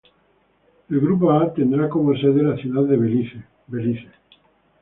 [0.89, 4.09] El grupo A tendrá como sede la Ciudad de Belice, Belice.